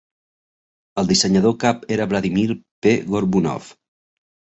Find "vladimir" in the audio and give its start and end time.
2.13-2.47